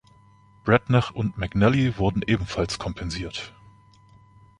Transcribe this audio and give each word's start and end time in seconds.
Breatnach 0.63 1.11
und 1.11 1.37
McNally 1.37 1.95
wurden 1.99 2.23
ebenfalls 2.25 2.79
kompensiert. 2.79 3.53